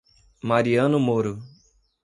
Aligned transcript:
Mariano 0.41 0.97
Moro 0.97 1.37